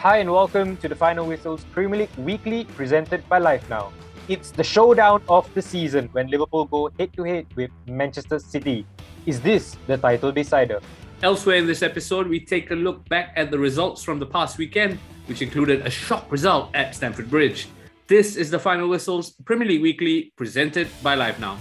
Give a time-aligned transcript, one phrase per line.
[0.00, 3.92] Hi and welcome to the Final Whistles Premier League Weekly presented by Live Now.
[4.28, 8.86] It's the showdown of the season when Liverpool go head to head with Manchester City.
[9.26, 10.80] Is this the title decider?
[11.22, 14.56] Elsewhere in this episode, we take a look back at the results from the past
[14.56, 17.68] weekend, which included a shock result at Stamford Bridge.
[18.06, 21.58] This is the Final Whistles Premier League Weekly presented by Live Now.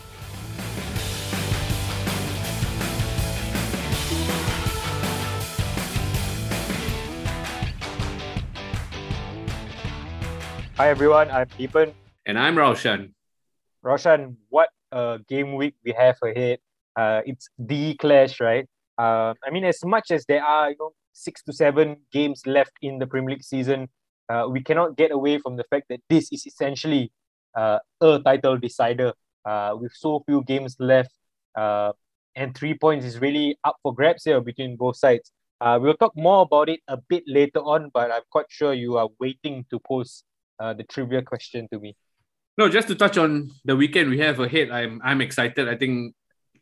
[10.79, 11.91] Hi everyone, I'm Deepan.
[12.25, 13.13] And I'm Roshan.
[13.83, 16.59] Roshan, what a game week we have ahead.
[16.95, 18.65] Uh, it's the clash, right?
[18.97, 22.71] Uh, I mean, as much as there are, you know, six to seven games left
[22.81, 23.89] in the Premier League season,
[24.29, 27.11] uh, we cannot get away from the fact that this is essentially
[27.57, 29.11] uh, a title decider.
[29.43, 31.11] Uh, with so few games left,
[31.57, 31.91] uh,
[32.37, 35.29] and three points is really up for grabs here between both sides.
[35.59, 38.97] Uh, we'll talk more about it a bit later on, but I'm quite sure you
[38.97, 40.23] are waiting to pose
[40.59, 41.95] uh, the trivia question to me.
[42.57, 45.69] No, just to touch on the weekend we have ahead, I'm I'm excited.
[45.69, 46.13] I think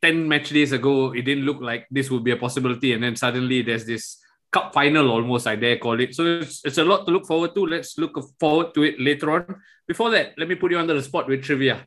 [0.01, 2.93] 10 match days ago, it didn't look like this would be a possibility.
[2.93, 4.19] And then suddenly there's this
[4.51, 6.15] cup final almost, I dare call it.
[6.15, 7.65] So it's, it's a lot to look forward to.
[7.65, 9.61] Let's look forward to it later on.
[9.87, 11.85] Before that, let me put you under the spot with trivia.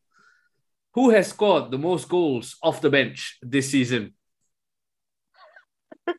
[0.95, 4.15] Who has scored the most goals off the bench this season?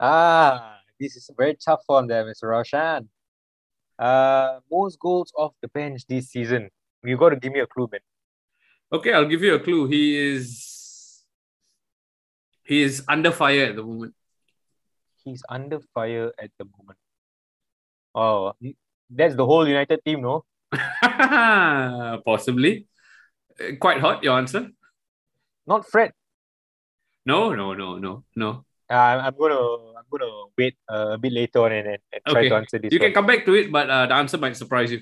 [0.00, 2.44] ah, this is a very tough one there, Mr.
[2.44, 3.10] Roshan.
[3.98, 6.70] Uh, most goals off the bench this season.
[7.04, 8.00] You got to give me a clue, man.
[8.92, 9.86] Okay, I'll give you a clue.
[9.86, 10.72] He is
[12.64, 14.14] he is under fire at the moment.
[15.24, 16.98] He's under fire at the moment.
[18.14, 18.52] Oh,
[19.10, 20.44] that's the whole United team, no?
[22.24, 22.86] Possibly.
[23.60, 24.68] Uh, quite hot, your answer.
[25.66, 26.12] Not Fred.
[27.24, 28.64] No, no, no, no, no.
[28.92, 29.56] Uh, I'm gonna
[29.96, 32.48] I'm gonna wait uh, a bit later on and, and, and try Okay.
[32.50, 32.92] to answer this.
[32.92, 33.08] You one.
[33.08, 35.00] can come back to it, but uh, the answer might surprise you.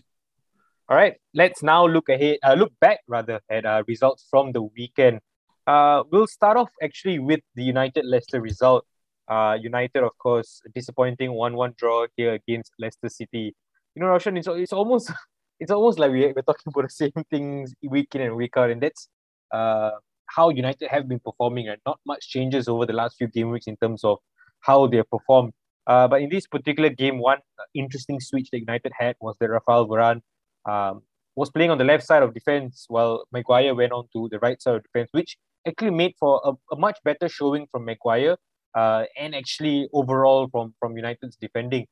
[0.88, 4.62] All right, let's now look ahead, uh, look back rather at uh, results from the
[4.62, 5.20] weekend.
[5.66, 8.84] Uh, we'll start off actually with the United Leicester result.
[9.28, 13.54] Uh, United, of course, disappointing one-one draw here against Leicester City.
[13.94, 15.12] You know, Roshan, it's, it's almost
[15.60, 18.70] it's almost like we, we're talking about the same things week in and week out,
[18.70, 19.08] and that's
[19.52, 19.92] uh,
[20.34, 21.68] how United have been performing.
[21.68, 24.18] And not much changes over the last few game weeks in terms of
[24.60, 25.52] how they have performed.
[25.86, 27.38] Uh, but in this particular game, one
[27.74, 30.20] interesting switch that United had was that Rafael Varane
[30.68, 31.02] um,
[31.36, 34.60] was playing on the left side of defense while Maguire went on to the right
[34.60, 35.36] side of defense, which
[35.66, 38.36] actually made for a, a much better showing from Maguire
[38.74, 41.86] uh, and actually overall from, from United's defending.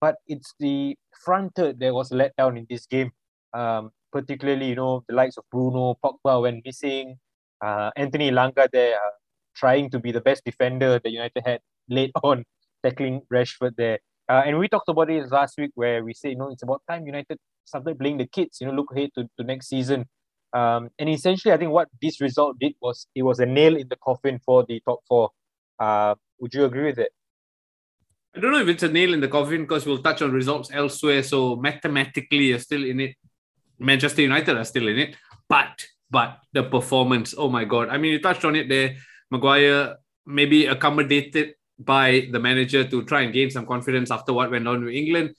[0.00, 3.12] But it's the front third that was let down in this game.
[3.52, 7.16] Um, particularly, you know, the likes of Bruno, Pogba went missing,
[7.64, 9.14] uh, Anthony Elanga there uh,
[9.56, 12.44] trying to be the best defender that United had late on,
[12.84, 13.98] tackling Rashford there.
[14.28, 16.82] Uh, and we talked about it last week where we say, you know, it's about
[16.88, 20.06] time United started playing the kids, you know, look ahead to, to next season.
[20.52, 23.88] Um, and essentially, I think what this result did was it was a nail in
[23.88, 25.30] the coffin for the top four.
[25.78, 27.10] Uh, would you agree with it?
[28.36, 30.70] I don't know if it's a nail in the coffin because we'll touch on results
[30.72, 31.22] elsewhere.
[31.22, 33.14] So mathematically, you're still in it.
[33.78, 35.16] Manchester United are still in it,
[35.48, 37.88] but but the performance, oh my god!
[37.88, 38.96] I mean, you touched on it there.
[39.30, 44.68] Maguire maybe accommodated by the manager to try and gain some confidence after what went
[44.68, 45.34] on with England.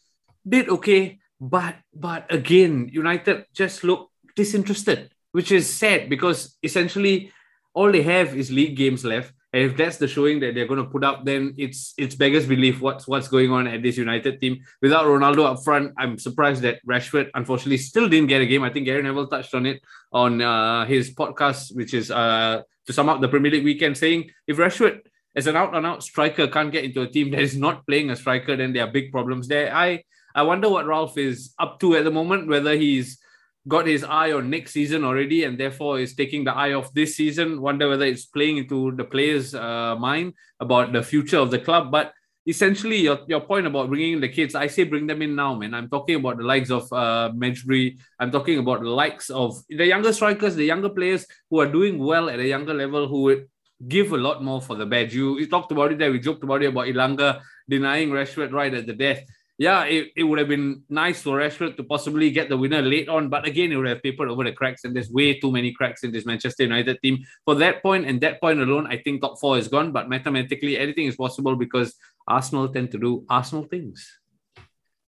[0.47, 7.31] Did okay, but but again, United just look disinterested, which is sad because essentially
[7.73, 9.33] all they have is league games left.
[9.55, 12.45] And if that's the showing that they're going to put up, then it's it's beggars
[12.45, 14.59] belief what's what's going on at this United team.
[14.81, 18.63] Without Ronaldo up front, I'm surprised that Rashford unfortunately still didn't get a game.
[18.63, 22.91] I think Gary Neville touched on it on uh, his podcast, which is uh, to
[22.91, 24.99] sum up the Premier League weekend, saying if Rashford
[25.37, 28.09] as an out and out striker can't get into a team that is not playing
[28.09, 29.73] a striker, then there are big problems there.
[29.73, 30.03] I
[30.35, 33.19] I wonder what Ralf is up to at the moment, whether he's
[33.67, 37.15] got his eye on next season already and therefore is taking the eye off this
[37.15, 37.61] season.
[37.61, 41.91] Wonder whether it's playing into the players' uh, mind about the future of the club.
[41.91, 42.13] But
[42.45, 45.55] essentially, your, your point about bringing in the kids, I say bring them in now,
[45.55, 45.73] man.
[45.73, 47.97] I'm talking about the likes of uh, Medjugorje.
[48.19, 51.97] I'm talking about the likes of the younger strikers, the younger players who are doing
[51.97, 53.47] well at a younger level who would
[53.87, 55.13] give a lot more for the badge.
[55.13, 56.11] You, you talked about it there.
[56.11, 59.23] We joked about it about Elanga denying Rashford right at the death
[59.57, 63.07] yeah, it, it would have been nice for Rashford to possibly get the winner late
[63.07, 65.71] on, but again, it would have papered over the cracks, and there's way too many
[65.71, 67.23] cracks in this Manchester United team.
[67.45, 70.77] For that point and that point alone, I think top four is gone, but mathematically,
[70.77, 71.95] anything is possible because
[72.27, 74.19] Arsenal tend to do Arsenal things.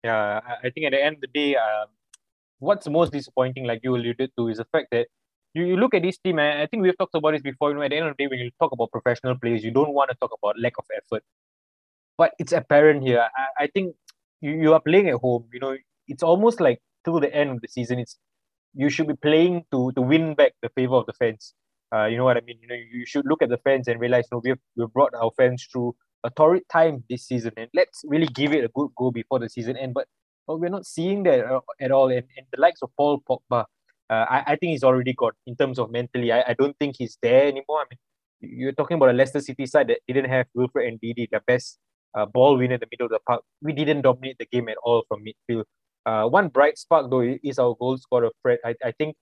[0.04, 1.88] Yeah, I think at the end of the day, um,
[2.58, 5.08] what's most disappointing, like you alluded to, is the fact that
[5.54, 7.70] you, you look at this team, and I think we've talked about this before.
[7.70, 9.70] You know, at the end of the day, when you talk about professional players, you
[9.70, 11.24] don't want to talk about lack of effort.
[12.18, 13.28] But it's apparent here.
[13.36, 13.96] I, I think
[14.42, 15.48] you, you are playing at home.
[15.54, 15.78] You know,
[16.08, 18.18] it's almost like till the end of the season, it's
[18.74, 21.54] you should be playing to to win back the favor of the fans.
[21.94, 22.58] Uh, you know what I mean?
[22.62, 25.32] You know, you should look at the fans and realize, no, we've we've brought our
[25.38, 29.12] fans through a torrid time this season, and let's really give it a good go
[29.12, 29.94] before the season end.
[29.94, 30.08] But,
[30.48, 31.40] but we're not seeing that
[31.80, 32.10] at all.
[32.10, 33.66] And, and the likes of Paul Pogba,
[34.10, 36.32] uh, I, I think he's already gone in terms of mentally.
[36.32, 37.82] I, I don't think he's there anymore.
[37.82, 41.42] I mean, you're talking about a Leicester City side that didn't have Wilfred Ndidi, their
[41.46, 41.80] best
[42.16, 43.44] uh, ball winner in the middle of the park.
[43.62, 45.66] We didn't dominate the game at all from midfield.
[46.06, 48.60] Uh, one bright spark though is our goal scorer Fred.
[48.66, 49.16] I, I think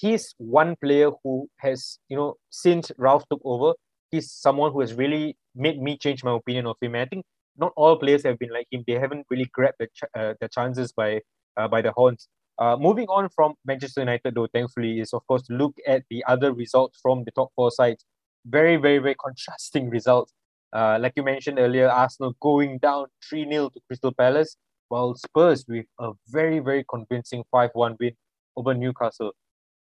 [0.00, 3.74] he's one player who has you know since Ralf took over,
[4.10, 6.94] he's someone who has really made me change my opinion of him.
[6.94, 7.24] And I think
[7.56, 8.84] not all players have been like him.
[8.86, 11.20] They haven't really grabbed the ch- uh, the chances by
[11.56, 12.28] uh, by the horns.
[12.58, 16.24] Uh, moving on from Manchester United, though, thankfully, is of course to look at the
[16.26, 18.04] other results from the top four sides.
[18.46, 20.32] Very, very, very contrasting results.
[20.72, 24.56] Uh, like you mentioned earlier, Arsenal going down 3 0 to Crystal Palace,
[24.88, 28.12] while Spurs with a very, very convincing 5 1 win
[28.56, 29.32] over Newcastle.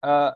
[0.02, 0.32] Uh,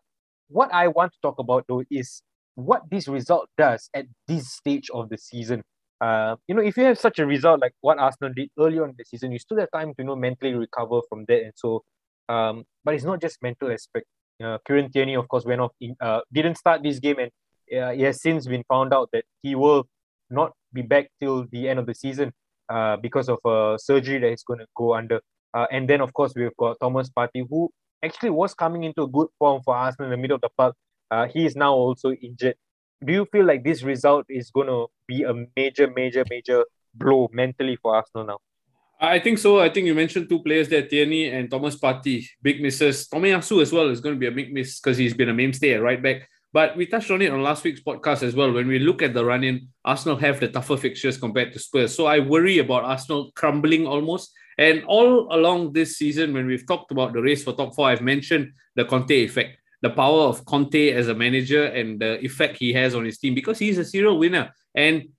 [0.49, 2.23] what I want to talk about, though, is
[2.55, 5.63] what this result does at this stage of the season.
[6.01, 8.91] Uh, you know, if you have such a result like what Arsenal did earlier on
[8.91, 11.43] in the season, you still have time to you know mentally recover from that.
[11.43, 11.85] And so,
[12.29, 14.07] um, but it's not just mental aspect.
[14.43, 15.73] Uh, Kieran Tierney, of course, went off.
[15.81, 17.31] In, uh, didn't start this game, and
[17.73, 19.89] uh, it has since been found out that he will
[20.31, 22.33] not be back till the end of the season
[22.69, 25.21] uh, because of a surgery that he's going to go under.
[25.55, 27.71] Uh, and then, of course, we've got Thomas Partey, who
[28.05, 30.75] actually was coming into a good form for Arsenal in the middle of the park.
[31.11, 32.57] Uh, he is now also injured.
[33.05, 36.65] Do you feel like this result is going to be a major, major, major
[36.95, 38.39] blow mentally for Arsenal now?
[38.99, 39.61] I think so.
[39.61, 42.27] I think you mentioned two players there, Tierney and Thomas Partey.
[42.41, 43.07] Big misses.
[43.09, 45.75] Tomiyasu as well is going to be a big miss because he's been a mainstay
[45.75, 46.29] at right back.
[46.57, 48.51] But we touched on it on last week's podcast as well.
[48.51, 51.95] When we look at the run in, Arsenal have the tougher fixtures compared to Spurs.
[51.95, 54.33] So I worry about Arsenal crumbling almost.
[54.57, 58.01] And all along this season, when we've talked about the race for top four, I've
[58.01, 62.73] mentioned the Conte effect, the power of Conte as a manager and the effect he
[62.73, 64.51] has on his team because he's a serial winner.
[64.75, 65.11] And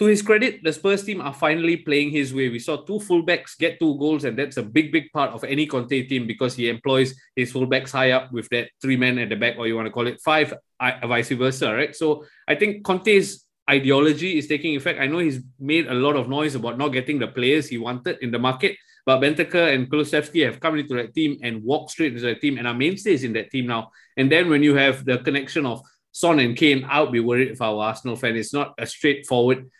[0.00, 2.48] to his credit, the Spurs team are finally playing his way.
[2.48, 5.66] We saw two fullbacks get two goals, and that's a big, big part of any
[5.66, 9.36] Conte team because he employs his fullbacks high up with that three men at the
[9.36, 11.94] back, or you want to call it five, vice versa, right?
[11.94, 14.98] So I think Conte's ideology is taking effect.
[14.98, 18.16] I know he's made a lot of noise about not getting the players he wanted
[18.22, 22.14] in the market, but Bentancur and Kulusevski have come into that team and walked straight
[22.14, 23.90] into that team and are mainstays in that team now.
[24.16, 27.50] And then when you have the connection of Son and Kane, I would be worried
[27.50, 28.34] if our Arsenal fan.
[28.36, 29.70] It's not a straightforward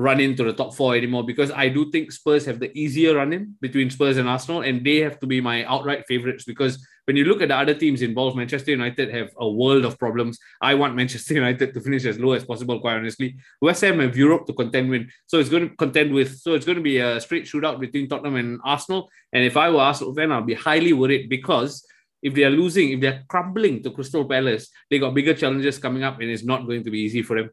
[0.00, 3.32] run into the top four anymore because I do think Spurs have the easier run
[3.32, 7.16] in between Spurs and Arsenal, and they have to be my outright favourites because when
[7.16, 10.38] you look at the other teams involved, Manchester United have a world of problems.
[10.62, 13.36] I want Manchester United to finish as low as possible, quite honestly.
[13.60, 16.38] West Ham have Europe to contend with, so it's going to contend with.
[16.38, 19.10] So it's going to be a straight shootout between Tottenham and Arsenal.
[19.32, 21.84] And if I were Arsenal fan, I'll be highly worried because
[22.22, 26.02] if they are losing, if they're crumbling to Crystal Palace, they got bigger challenges coming
[26.04, 27.50] up, and it's not going to be easy for them.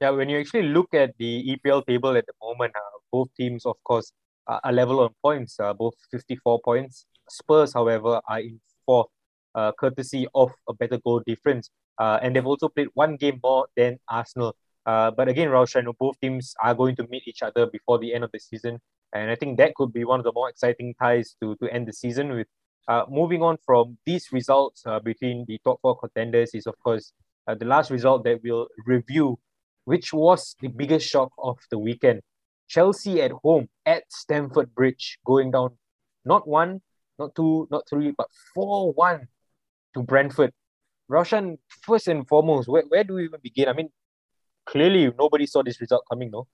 [0.00, 3.64] Yeah, when you actually look at the EPL table at the moment, uh, both teams,
[3.64, 4.12] of course,
[4.46, 7.06] are, level on points, uh, both 54 points.
[7.30, 9.08] Spurs, however, are in fourth,
[9.54, 11.70] uh, courtesy of a better goal difference.
[11.98, 14.54] Uh, and they've also played one game more than Arsenal.
[14.84, 18.12] Uh, but again, Roshan, know both teams are going to meet each other before the
[18.12, 18.78] end of the season.
[19.14, 21.88] And I think that could be one of the more exciting ties to, to end
[21.88, 22.48] the season with.
[22.86, 27.12] Uh, moving on from these results uh, between the top four contenders is, of course,
[27.48, 29.36] uh, the last result that we'll review
[29.86, 32.20] which was the biggest shock of the weekend.
[32.68, 35.78] Chelsea at home at Stamford Bridge, going down
[36.24, 36.82] not one,
[37.18, 39.28] not two, not three, but 4 1
[39.94, 40.52] to Brentford.
[41.08, 43.68] Roshan, first and foremost, where, where do we even begin?
[43.68, 43.90] I mean,
[44.66, 46.48] clearly nobody saw this result coming, no?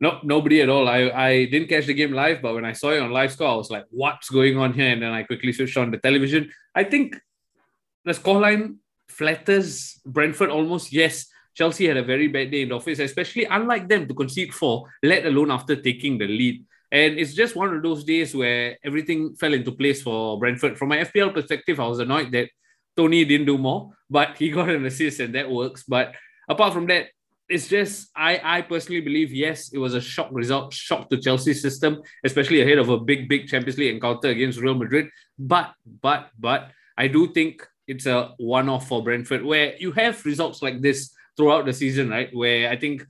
[0.00, 0.88] No, nobody at all.
[0.88, 3.48] I, I didn't catch the game live, but when I saw it on live score,
[3.48, 4.92] I was like, what's going on here?
[4.92, 6.52] And then I quickly switched on the television.
[6.76, 7.16] I think
[8.04, 8.76] the scoreline
[9.08, 11.26] flatters Brentford almost, yes.
[11.58, 14.88] Chelsea had a very bad day in the office, especially unlike them to concede four,
[15.02, 16.64] let alone after taking the lead.
[16.92, 20.78] And it's just one of those days where everything fell into place for Brentford.
[20.78, 22.50] From my FPL perspective, I was annoyed that
[22.96, 25.82] Toney didn't do more, but he got an assist and that works.
[25.82, 26.14] But
[26.48, 27.06] apart from that,
[27.48, 31.60] it's just I I personally believe yes, it was a shock result, shock to Chelsea's
[31.60, 35.08] system, especially ahead of a big big Champions League encounter against Real Madrid.
[35.36, 40.60] But but but I do think it's a one-off for Brentford where you have results
[40.60, 42.28] like this throughout the season, right?
[42.34, 43.06] Where I think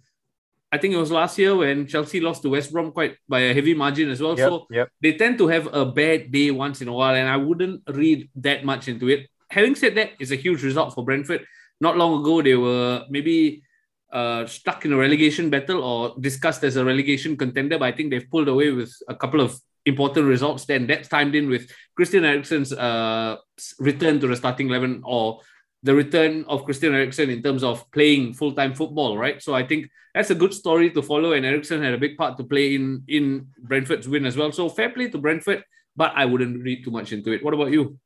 [0.70, 3.54] I think it was last year when Chelsea lost to West Brom quite by a
[3.54, 4.36] heavy margin as well.
[4.36, 4.88] Yep, so yep.
[5.00, 8.28] they tend to have a bad day once in a while, and I wouldn't read
[8.36, 9.26] that much into it.
[9.50, 11.46] Having said that, it's a huge result for Brentford.
[11.80, 13.62] Not long ago, they were maybe
[14.12, 18.10] uh, stuck in a relegation battle or discussed as a relegation contender, but I think
[18.10, 20.66] they've pulled away with a couple of important results.
[20.66, 23.36] Then that's timed in with Christian Eriksen's uh,
[23.78, 25.40] return to the starting eleven or
[25.82, 29.40] the return of Christian Eriksen in terms of playing full time football, right?
[29.42, 32.36] So I think that's a good story to follow, and Eriksen had a big part
[32.38, 34.52] to play in in Brentford's win as well.
[34.52, 35.64] So fair play to Brentford,
[35.96, 37.44] but I wouldn't read too much into it.
[37.44, 37.98] What about you?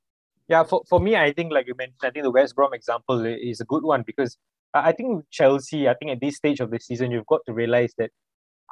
[0.49, 3.25] Yeah, for, for me, I think like you mentioned, I think the West Brom example
[3.25, 4.37] is a good one because
[4.75, 7.95] I think Chelsea, I think at this stage of the season, you've got to realize
[7.99, 8.11] that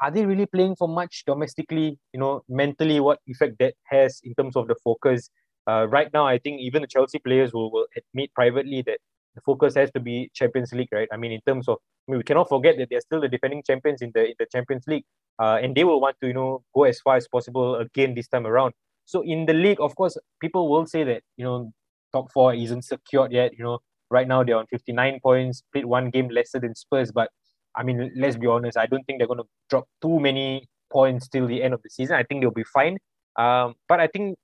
[0.02, 1.98] are they really playing for much domestically?
[2.12, 5.30] You know, mentally, what effect that has in terms of the focus
[5.68, 8.98] uh, right now, I think even the Chelsea players will, will admit privately that
[9.34, 11.08] the focus has to be Champions League, right?
[11.12, 13.62] I mean, in terms of, I mean, we cannot forget that they're still the defending
[13.64, 15.04] champions in the in the Champions League,
[15.38, 18.28] uh, and they will want to, you know, go as far as possible again this
[18.28, 18.74] time around.
[19.04, 21.72] So in the league, of course, people will say that you know
[22.12, 23.52] top four isn't secured yet.
[23.56, 23.78] You know,
[24.10, 27.30] right now they're on fifty nine points, played one game lesser than Spurs, but
[27.76, 31.28] I mean, let's be honest, I don't think they're going to drop too many points
[31.28, 32.16] till the end of the season.
[32.16, 32.98] I think they'll be fine.
[33.36, 34.38] Um, but I think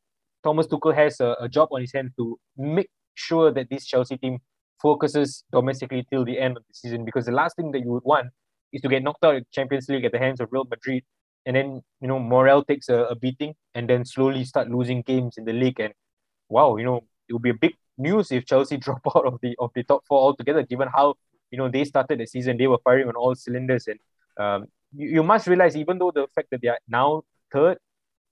[0.47, 4.17] Thomas Tuchel has a, a job on his hand to make sure that this Chelsea
[4.17, 4.39] team
[4.81, 8.05] focuses domestically till the end of the season because the last thing that you would
[8.05, 8.29] want
[8.73, 11.03] is to get knocked out of the Champions League at the hands of Real Madrid
[11.47, 15.37] and then you know morale takes a, a beating and then slowly start losing games
[15.37, 15.81] in the league.
[15.81, 15.93] And
[16.49, 19.57] wow you know it would be a big news if Chelsea drop out of the
[19.59, 21.15] of the top four altogether given how
[21.51, 22.57] you know they started the season.
[22.57, 23.89] They were firing on all cylinders.
[23.89, 23.99] And
[24.39, 27.23] um, you, you must realize even though the fact that they are now
[27.53, 27.79] third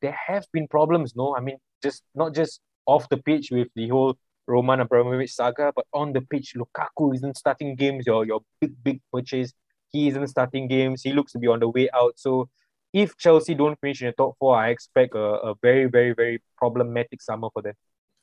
[0.01, 1.35] there have been problems no?
[1.35, 4.17] I mean just not just off the pitch with the whole
[4.47, 8.07] Roman Abramovich saga, but on the pitch, Lukaku isn't starting games.
[8.07, 9.53] Your your big big purchase,
[9.91, 11.03] he isn't starting games.
[11.03, 12.15] He looks to be on the way out.
[12.17, 12.49] So
[12.93, 16.43] if Chelsea don't finish in the top four, I expect a, a very very very
[16.57, 17.75] problematic summer for them.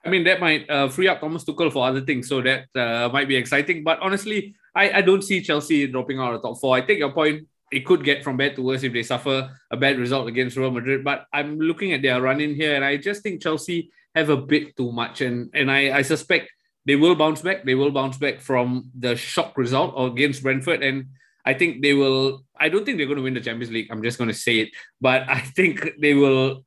[0.06, 3.10] I mean, that might uh, free up Thomas Tuchel for other things, so that uh,
[3.14, 3.84] might be exciting.
[3.84, 6.76] But honestly, I, I don't see Chelsea dropping out of the top four.
[6.76, 9.78] I take your point it could get from bad to worse if they suffer a
[9.78, 11.04] bad result against Real Madrid.
[11.04, 14.38] But I'm looking at their run in here, and I just think Chelsea have a
[14.38, 16.52] bit too much, and and I, I suspect
[16.86, 17.64] they will bounce back.
[17.64, 21.08] They will bounce back from the shock result against Brentford, and
[21.46, 22.44] I think they will.
[22.60, 23.88] I don't think they're going to win the Champions League.
[23.90, 26.66] I'm just going to say it, but I think they will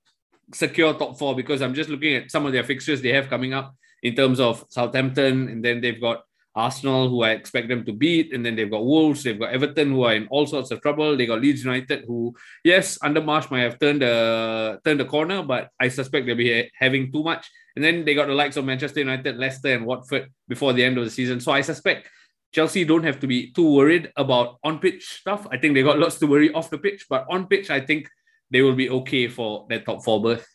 [0.53, 3.55] secure top four because I'm just looking at some of their fixtures they have coming
[3.55, 7.93] up in terms of Southampton, and then they've got Arsenal, who I expect them to
[7.93, 10.81] beat, and then they've got Wolves, they've got Everton, who are in all sorts of
[10.81, 11.17] trouble.
[11.17, 15.43] They got Leeds United, who yes, under Marsch might have turned the turned the corner,
[15.43, 17.51] but I suspect they'll be having too much.
[17.75, 20.97] And then they got the likes of Manchester United, Leicester, and Watford before the end
[20.97, 21.41] of the season.
[21.41, 22.09] So I suspect
[22.53, 25.47] Chelsea don't have to be too worried about on pitch stuff.
[25.51, 28.09] I think they got lots to worry off the pitch, but on pitch, I think
[28.51, 30.47] they will be okay for their top four berth.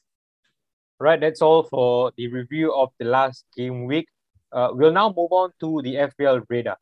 [0.98, 4.08] Right, that's all for the review of the last game week.
[4.51, 6.77] Uh, we'll now move on to the FPL radar.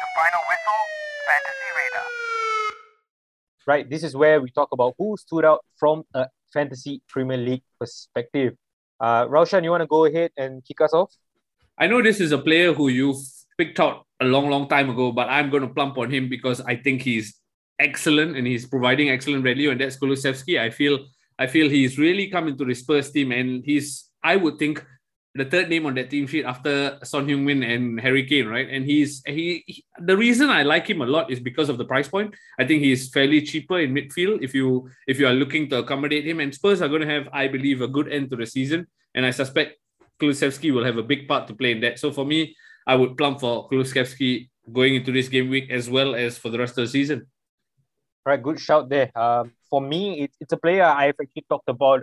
[0.00, 0.82] The final whistle,
[1.26, 2.06] Fantasy Radar.
[3.66, 7.64] Right, this is where we talk about who stood out from a fantasy Premier League
[7.80, 8.54] perspective.
[9.00, 11.12] Uh, Roshan, you want to go ahead and kick us off?
[11.76, 13.16] I know this is a player who you've
[13.58, 16.60] picked out a long, long time ago, but I'm going to plump on him because
[16.60, 17.34] I think he's
[17.80, 20.60] excellent and he's providing excellent value, and that's Kulusevski.
[20.60, 21.00] I feel
[21.38, 24.84] I feel he's really come into the Spurs team, and he's I would think
[25.34, 28.68] the third name on that team sheet after Son Heung-min and Harry Kane, right?
[28.68, 31.86] And he's he, he, the reason I like him a lot is because of the
[31.86, 32.34] price point.
[32.58, 36.26] I think he's fairly cheaper in midfield if you if you are looking to accommodate
[36.26, 36.40] him.
[36.40, 39.24] And Spurs are going to have, I believe, a good end to the season, and
[39.24, 39.78] I suspect
[40.20, 41.98] Kulusevski will have a big part to play in that.
[41.98, 42.54] So for me,
[42.86, 46.58] I would plump for Kulusevski going into this game week as well as for the
[46.58, 47.26] rest of the season.
[48.24, 49.10] Right, good shout there.
[49.18, 52.02] Um, for me, it's, it's a player I've actually talked about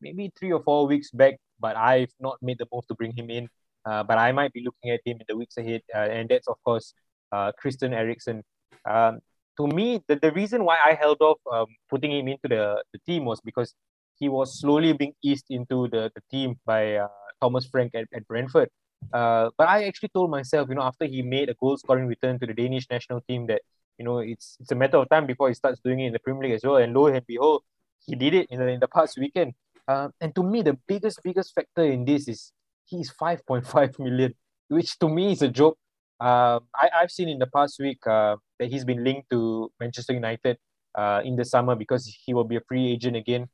[0.00, 3.30] maybe three or four weeks back, but I've not made the move to bring him
[3.30, 3.48] in.
[3.84, 6.48] Uh, but I might be looking at him in the weeks ahead, uh, and that's
[6.48, 6.92] of course
[7.32, 8.42] uh, Christian Eriksen.
[8.88, 9.20] Um,
[9.58, 12.98] to me, the, the reason why I held off um, putting him into the, the
[13.06, 13.74] team was because
[14.18, 17.08] he was slowly being eased into the, the team by uh,
[17.40, 18.68] Thomas Frank at, at Brentford.
[19.12, 22.38] Uh, but I actually told myself, you know, after he made a goal scoring return
[22.40, 23.62] to the Danish national team, that
[23.98, 26.18] you know, it's it's a matter of time before he starts doing it in the
[26.18, 26.76] Premier League as well.
[26.76, 27.62] And lo and behold,
[28.06, 29.54] he did it in the, in the past weekend.
[29.86, 32.52] Uh, and to me, the biggest biggest factor in this is
[32.86, 34.34] he's 5.5 million,
[34.68, 35.78] which to me is a joke.
[36.20, 40.12] Um, I, I've seen in the past week uh, that he's been linked to Manchester
[40.12, 40.58] United
[40.94, 43.48] uh, in the summer because he will be a free agent again.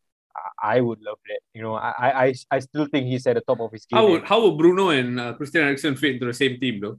[0.62, 1.40] I would love that.
[1.55, 3.99] You know, I I, I still think he's at the top of his game.
[3.99, 6.99] How would, how would Bruno and uh, Christian Eriksen fit into the same team, though?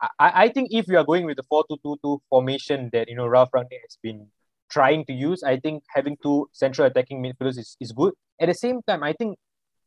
[0.00, 0.08] I,
[0.44, 3.80] I think if you are going with the 4-2-2-2 formation that you know Ralf Rangnick
[3.82, 4.28] has been
[4.70, 8.14] trying to use, I think having two central attacking midfielders is, is good.
[8.40, 9.38] At the same time, I think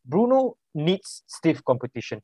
[0.05, 2.21] Bruno needs stiff competition.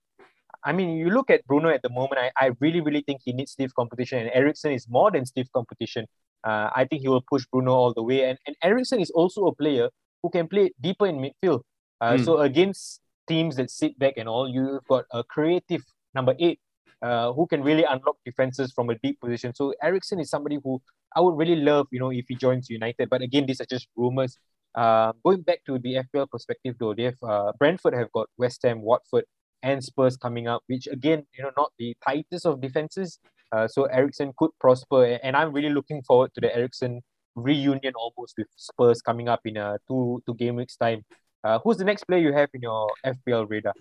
[0.64, 3.34] I mean, you look at Bruno at the moment, I, I really, really think he
[3.34, 6.06] needs stiff competition, and Eriksen is more than stiff competition.
[6.44, 8.24] Uh, I think he will push Bruno all the way.
[8.30, 9.90] And, and Eriksen is also a player
[10.24, 11.62] who can play deeper in midfield.
[12.02, 12.26] Uh, Mm.
[12.26, 16.60] So against teams that sit back and all, you've got a creative number eight
[17.06, 19.54] uh, who can really unlock defenses from a deep position.
[19.54, 20.82] So Eriksen is somebody who
[21.16, 23.10] I would really love, you know, if he joins United.
[23.10, 24.38] But again, these are just rumors.
[24.74, 28.62] Uh, going back to the FPL perspective, though, they have uh, Brentford have got West
[28.64, 29.26] Ham, Watford,
[29.62, 33.20] and Spurs coming up, which again, you know, not the tightest of defenses.
[33.52, 37.02] Uh, so Eriksen could prosper, and I'm really looking forward to the Eriksen
[37.36, 41.06] reunion almost with Spurs coming up in a two two game weeks time.
[41.44, 43.74] Uh, who's the next player you have in your FPL radar?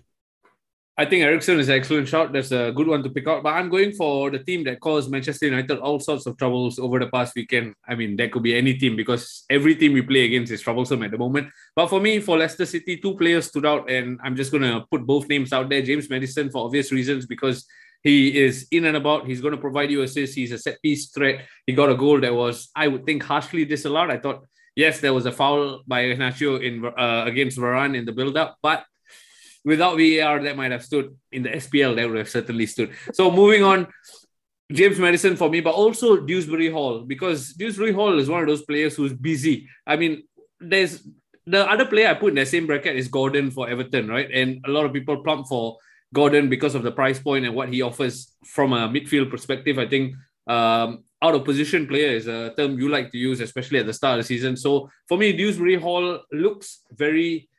[0.97, 2.31] I think Eriksen is an excellent shot.
[2.31, 3.43] That's a good one to pick out.
[3.43, 6.99] But I'm going for the team that caused Manchester United all sorts of troubles over
[6.99, 7.73] the past weekend.
[7.85, 11.03] I mean, that could be any team because every team we play against is troublesome
[11.03, 11.49] at the moment.
[11.75, 14.85] But for me, for Leicester City, two players stood out, and I'm just going to
[14.89, 15.81] put both names out there.
[15.81, 17.67] James Maddison, for obvious reasons, because
[18.01, 19.27] he is in and about.
[19.27, 20.35] He's going to provide you assists.
[20.35, 21.41] He's a set piece threat.
[21.67, 24.11] He got a goal that was, I would think, harshly disallowed.
[24.11, 24.45] I thought,
[24.77, 28.85] yes, there was a foul by Iheanacho in uh, against Varane in the build-up, but
[29.65, 31.95] without VAR, that might have stood in the SPL.
[31.95, 32.91] That would have certainly stood.
[33.13, 33.87] So moving on,
[34.71, 38.63] James Maddison for me, but also Dewsbury Hall because Dewsbury Hall is one of those
[38.63, 39.67] players who's busy.
[39.85, 40.23] I mean,
[40.59, 41.07] there's
[41.45, 44.29] the other player I put in the same bracket is Gordon for Everton, right?
[44.33, 45.77] And a lot of people plump for
[46.13, 49.77] Gordon because of the price point and what he offers from a midfield perspective.
[49.77, 50.15] I think
[50.47, 53.93] um, out of position player is a term you like to use, especially at the
[53.93, 54.57] start of the season.
[54.57, 57.49] So for me, Dewsbury Hall looks very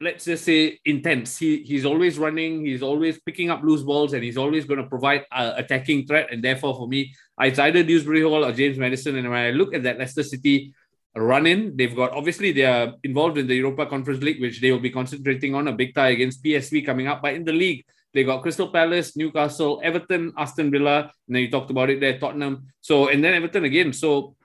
[0.00, 1.38] let's just say intense.
[1.38, 4.88] He he's always running, he's always picking up loose balls, and he's always going to
[4.88, 6.28] provide a attacking threat.
[6.32, 9.16] And therefore, for me, it's either Dewsbury Hall or James Maddison.
[9.16, 10.74] And when I look at that Leicester City
[11.14, 14.70] run in, they've got obviously they are involved in the Europa Conference League, which they
[14.70, 17.22] will be concentrating on a big tie against PSV coming up.
[17.22, 21.50] But in the league, they got Crystal Palace, Newcastle, Everton, Aston Villa, and then you
[21.50, 22.66] talked about it there, Tottenham.
[22.80, 23.92] So and then Everton again.
[23.92, 24.36] So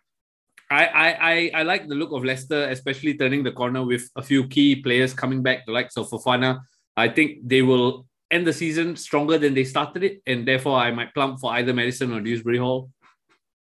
[0.71, 4.23] I, I, I, I like the look of Leicester, especially turning the corner with a
[4.23, 6.62] few key players coming back, the likes of Fofana.
[6.95, 10.91] I think they will end the season stronger than they started it, and therefore I
[10.91, 12.89] might plump for either Maddison or Dewsbury Hall.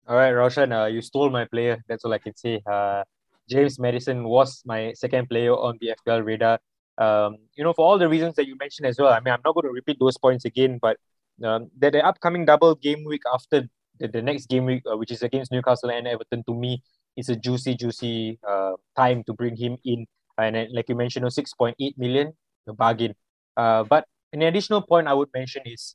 [0.07, 1.83] All right, Roshan, uh, you stole my player.
[1.89, 2.61] That's all I can say.
[2.65, 3.03] Uh,
[3.49, 6.59] James Maddison was my second player on the FPL radar.
[6.97, 9.11] Um, you know, for all the reasons that you mentioned as well.
[9.11, 10.97] I mean, I'm not going to repeat those points again, but
[11.43, 13.67] um, that the upcoming double game week after
[13.99, 16.81] the, the next game week, uh, which is against Newcastle and Everton, to me,
[17.15, 20.05] is a juicy, juicy uh, time to bring him in.
[20.37, 22.33] And then, like you mentioned, 6.8 million,
[22.67, 23.13] a bargain.
[23.55, 25.93] Uh, but an additional point I would mention is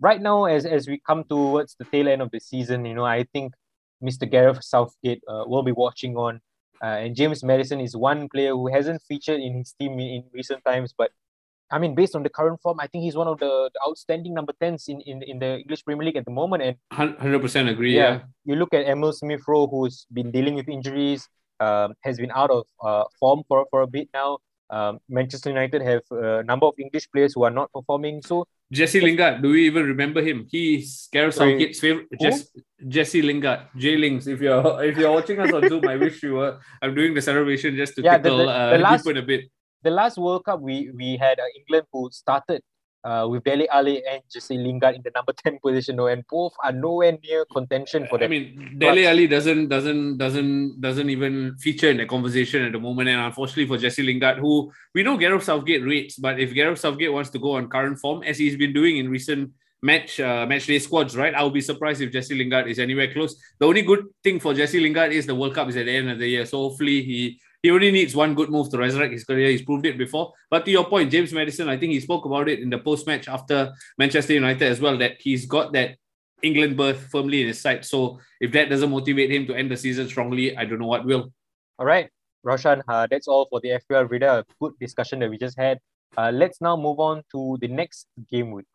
[0.00, 3.04] right now, as, as we come towards the tail end of the season, you know,
[3.04, 3.54] I think
[4.02, 4.30] Mr.
[4.30, 6.40] Gareth Southgate uh, will be watching on.
[6.82, 10.24] Uh, and James Maddison is one player who hasn't featured in his team in, in
[10.32, 11.10] recent times, but
[11.70, 14.34] I mean, based on the current form, I think he's one of the, the outstanding
[14.34, 16.62] number 10s in, in, in the English Premier League at the moment.
[16.62, 17.96] And 100% agree.
[17.96, 18.20] Yeah.
[18.44, 21.28] you look at Emile Smith Rowe, who's been dealing with injuries,
[21.60, 24.38] um, has been out of uh, form for, for a bit now.
[24.68, 28.20] Um, Manchester United have a number of English players who are not performing.
[28.22, 30.46] So, Jesse Lingard, do we even remember him?
[30.50, 32.08] He's Gareth Southgate's favorite.
[32.20, 32.48] Jess,
[32.88, 34.26] Jesse Lingard, J Lings.
[34.26, 36.58] If you're if you're watching us on Zoom, I wish you were.
[36.82, 39.22] I'm doing the celebration just to Yeah, the- tickle the- uh, the last- Deepan a
[39.22, 39.44] bit.
[39.86, 42.60] The last World Cup, we, we had uh, England who started
[43.04, 46.72] uh, with Dele Alli and Jesse Lingard in the number 10 position, and both are
[46.72, 48.26] nowhere near contention for them.
[48.26, 52.80] I mean, Dele Alli doesn't doesn't doesn't doesn't even feature in the conversation at the
[52.80, 56.80] moment, and unfortunately for Jesse Lingard, who we know Gareth Southgate rates, but if Gareth
[56.80, 60.46] Southgate wants to go on current form as he's been doing in recent match uh,
[60.48, 61.32] match day squads, right?
[61.32, 63.40] I'll be surprised if Jesse Lingard is anywhere close.
[63.60, 66.10] The only good thing for Jesse Lingard is the World Cup is at the end
[66.10, 67.40] of the year, so hopefully he.
[67.66, 69.50] He only needs one good move to resurrect his career.
[69.50, 70.32] He's proved it before.
[70.48, 73.08] But to your point, James Maddison, I think he spoke about it in the post
[73.08, 75.96] match after Manchester United as well, that he's got that
[76.42, 77.84] England berth firmly in his sight.
[77.84, 81.04] So if that doesn't motivate him to end the season strongly, I don't know what
[81.04, 81.32] will.
[81.80, 82.08] All right,
[82.44, 84.38] Roshan, uh, that's all for the FPL Radar.
[84.38, 85.80] A good discussion that we just had.
[86.16, 88.66] Uh, let's now move on to the next game week.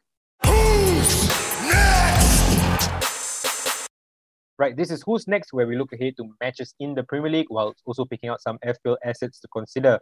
[4.62, 7.48] Right, this is Who's Next, where we look ahead to matches in the Premier League
[7.50, 9.98] while also picking out some FPL assets to consider.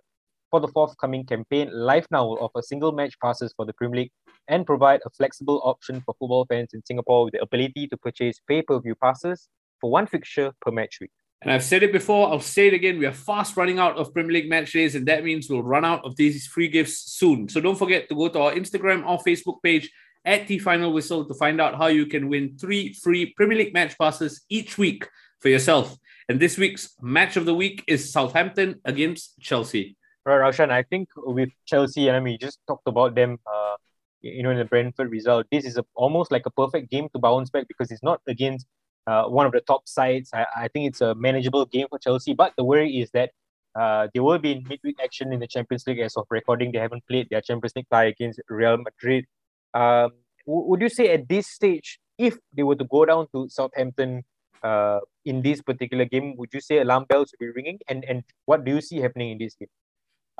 [0.51, 4.11] For the forthcoming campaign, Live Now will offer single match passes for the Premier League
[4.49, 8.41] and provide a flexible option for football fans in Singapore with the ability to purchase
[8.49, 9.47] pay per view passes
[9.79, 11.11] for one fixture per match week.
[11.41, 12.99] And I've said it before, I'll say it again.
[12.99, 15.85] We are fast running out of Premier League match days, and that means we'll run
[15.85, 17.47] out of these free gifts soon.
[17.47, 19.89] So don't forget to go to our Instagram or Facebook page
[20.25, 23.73] at the final whistle to find out how you can win three free Premier League
[23.73, 25.07] match passes each week
[25.39, 25.97] for yourself.
[26.27, 29.95] And this week's match of the week is Southampton against Chelsea.
[30.25, 33.75] Right, Roshan, I think with Chelsea, and I mean, you just talked about them uh,
[34.21, 35.47] you know, in the Brentford result.
[35.51, 38.67] This is a, almost like a perfect game to bounce back because it's not against
[39.07, 40.29] uh, one of the top sides.
[40.33, 42.33] I, I think it's a manageable game for Chelsea.
[42.33, 43.31] But the worry is that
[43.79, 46.71] uh, they will be in midweek action in the Champions League as of recording.
[46.71, 49.25] They haven't played their Champions League tie against Real Madrid.
[49.73, 50.11] Um,
[50.45, 54.23] would you say at this stage, if they were to go down to Southampton
[54.63, 57.79] uh, in this particular game, would you say alarm bells would be ringing?
[57.87, 59.69] And and what do you see happening in this game?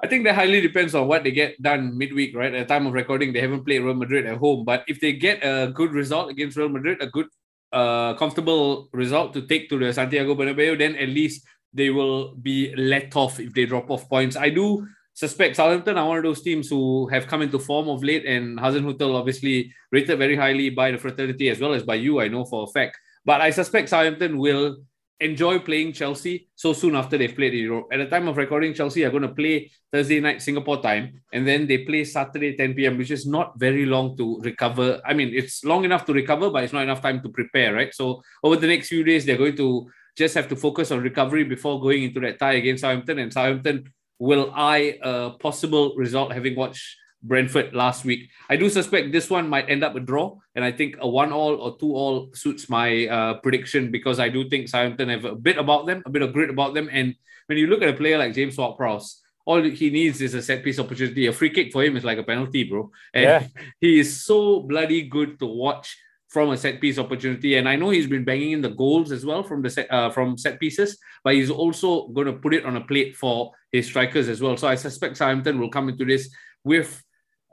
[0.01, 2.53] I think that highly depends on what they get done midweek, right?
[2.53, 4.63] At the time of recording, they haven't played Real Madrid at home.
[4.63, 7.27] But if they get a good result against Real Madrid, a good,
[7.73, 12.73] uh, comfortable result to take to the Santiago Bernabeu, then at least they will be
[12.75, 14.37] let off if they drop off points.
[14.37, 14.87] I do
[15.19, 18.57] suspect Southampton are one of those teams who have come into form of late, and
[18.57, 22.45] Hasenhüttl obviously rated very highly by the fraternity as well as by you, I know
[22.45, 22.97] for a fact.
[23.25, 24.77] But I suspect Southampton will
[25.19, 27.87] enjoy playing Chelsea so soon after they've played in Europe.
[27.91, 31.45] At the time of recording, Chelsea are going to play Thursday night Singapore time, and
[31.45, 35.01] then they play Saturday 10 p.m., which is not very long to recover.
[35.05, 37.93] I mean, it's long enough to recover, but it's not enough time to prepare, right?
[37.93, 41.43] So over the next few days, they're going to just have to focus on recovery
[41.43, 43.19] before going into that tie against Southampton.
[43.19, 48.29] And Southampton will eye a possible result having watched Brentford last week.
[48.49, 51.55] I do suspect this one might end up a draw, and I think a one-all
[51.55, 55.85] or two-all suits my uh, prediction because I do think Southampton have a bit about
[55.85, 56.89] them, a bit of grit about them.
[56.91, 57.15] And
[57.47, 60.63] when you look at a player like James Ward-Prowse, all he needs is a set
[60.63, 61.25] piece opportunity.
[61.25, 62.91] A free kick for him is like a penalty, bro.
[63.13, 63.47] And Yeah.
[63.81, 65.97] he is so bloody good to watch
[66.29, 67.55] from a set piece opportunity.
[67.55, 70.09] And I know he's been banging in the goals as well from the set uh,
[70.11, 73.87] from set pieces, but he's also going to put it on a plate for his
[73.87, 74.55] strikers as well.
[74.55, 76.29] So I suspect Southampton will come into this
[76.63, 77.03] with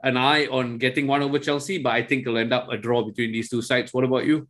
[0.03, 3.03] an eye on getting one over Chelsea, but I think it'll end up a draw
[3.03, 3.93] between these two sides.
[3.93, 4.47] What about you?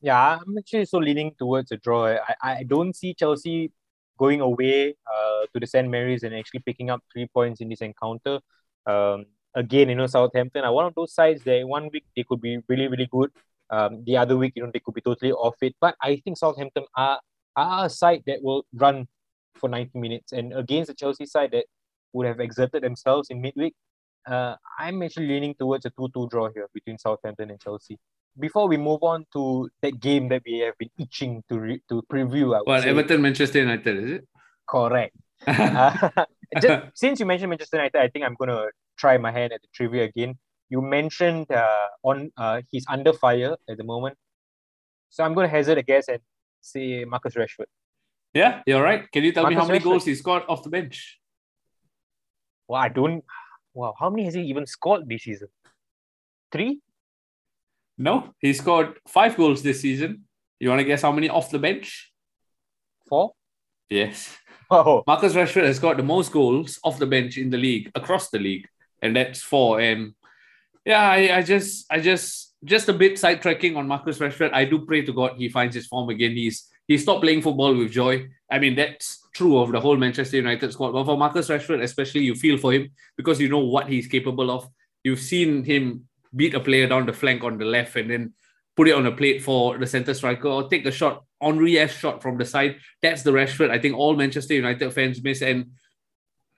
[0.00, 2.06] Yeah, I'm actually so leaning towards a draw.
[2.06, 3.72] I, I don't see Chelsea
[4.18, 5.88] going away uh, to the St.
[5.88, 8.40] Mary's and actually picking up three points in this encounter.
[8.86, 12.40] Um, again, you know, Southampton are one of those sides that one week they could
[12.40, 13.30] be really, really good.
[13.70, 15.74] Um, the other week, you know, they could be totally off it.
[15.80, 17.20] But I think Southampton are,
[17.56, 19.06] are a side that will run
[19.56, 20.32] for 90 minutes.
[20.32, 21.66] And against the Chelsea side that
[22.12, 23.74] would have exerted themselves in midweek,
[24.26, 27.98] uh, I'm actually leaning towards a 2 2 draw here between Southampton and Chelsea
[28.38, 32.02] before we move on to that game that we have been itching to re- to
[32.10, 34.28] preview, I Well, say, Everton, Manchester United, is it?
[34.68, 35.14] correct.
[35.46, 36.24] Uh,
[36.62, 39.68] just, since you mentioned Manchester United, I think I'm gonna try my hand at the
[39.74, 40.38] trivia again.
[40.68, 44.16] You mentioned uh, on uh, he's under fire at the moment,
[45.10, 46.20] so I'm gonna hazard a guess and
[46.60, 47.66] say Marcus Rashford.
[48.34, 49.10] yeah, you're right.
[49.12, 49.84] Can you tell me how many Rashford.
[49.84, 51.18] goals he scored off the bench?
[52.66, 53.24] Well, I don't.
[53.74, 55.48] Wow, how many has he even scored this season?
[56.50, 56.80] Three.
[57.98, 60.24] No, he scored five goals this season.
[60.58, 62.12] You want to guess how many off the bench?
[63.08, 63.32] Four.
[63.90, 64.36] Yes.
[64.70, 68.30] Oh, Marcus Rashford has got the most goals off the bench in the league, across
[68.30, 68.66] the league,
[69.04, 69.80] and that's four.
[69.80, 70.14] And
[70.84, 74.52] yeah, I, I just, I just, just a bit sidetracking on Marcus Rashford.
[74.52, 76.32] I do pray to God he finds his form again.
[76.32, 78.28] He's he stopped playing football with joy.
[78.50, 80.92] I mean, that's true of the whole Manchester United squad.
[80.92, 84.50] But for Marcus Rashford, especially, you feel for him because you know what he's capable
[84.50, 84.68] of.
[85.02, 88.32] You've seen him beat a player down the flank on the left and then
[88.76, 91.96] put it on a plate for the center striker or take a shot, Henri F
[91.98, 92.76] shot from the side.
[93.02, 95.42] That's the Rashford I think all Manchester United fans miss.
[95.42, 95.72] And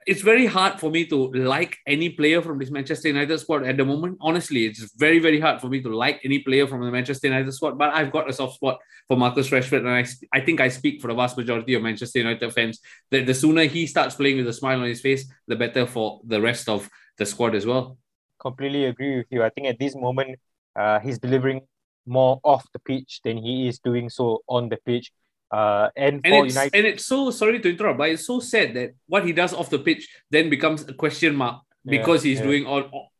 [0.07, 3.77] it's very hard for me to like any player from this Manchester United squad at
[3.77, 4.17] the moment.
[4.21, 7.53] Honestly, it's very, very hard for me to like any player from the Manchester United
[7.53, 7.77] squad.
[7.77, 11.03] But I've got a soft spot for Marcus Rashford, and I, I think I speak
[11.03, 14.47] for the vast majority of Manchester United fans that the sooner he starts playing with
[14.47, 16.89] a smile on his face, the better for the rest of
[17.19, 17.99] the squad as well.
[18.39, 19.43] completely agree with you.
[19.43, 20.39] I think at this moment,
[20.77, 21.63] uh, he's delivering
[22.07, 25.11] more off the pitch than he is doing so on the pitch.
[25.51, 28.75] Uh, and, And it's United, and it's so sorry to interrupt, but it's so sad
[28.75, 32.39] that what he does off the pitch then becomes a question mark Yeah, because he's
[32.41, 32.47] yeah.
[32.47, 33.11] doing all, all-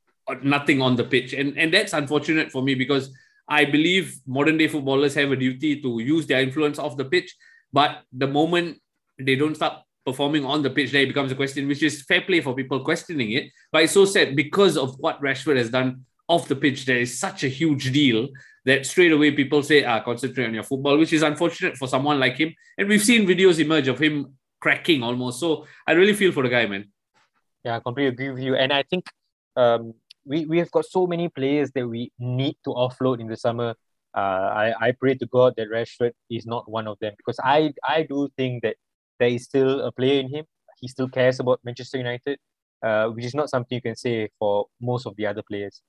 [0.43, 3.15] nothing on the pitch, and and that's unfortunate for me because
[3.49, 7.35] I believe modern day footballers have a duty to use their influence off the pitch,
[7.73, 8.83] but the moment
[9.21, 12.23] they don't start performing on the pitch, there it becomes a question, which is fair
[12.23, 13.51] play for people questioning it.
[13.71, 16.87] But it's so sad because of what Rashford has done off the pitch.
[16.87, 18.29] There is such a huge deal
[18.67, 22.19] that straight away people say, ah, concentrate on your football, which is unfortunate for someone
[22.19, 22.53] like him.
[22.77, 25.39] And we've seen videos emerge of him cracking almost.
[25.39, 26.91] So I really feel for the guy, man.
[27.65, 28.57] yeah, I completely agree with you.
[28.57, 29.07] And I think
[29.57, 33.37] um, we, we have got so many players that we need to offload in the
[33.37, 33.75] summer.
[34.17, 37.73] Uh, I, I pray to God that Rashford is not one of them because I,
[37.85, 38.77] I do think that
[39.21, 40.45] there is still a player in him.
[40.81, 42.39] He still cares about Manchester United,
[42.83, 45.83] uh, which is not something you can say for most of the other players.